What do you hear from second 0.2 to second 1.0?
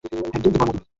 একদম তোমার মতো হয়েছে।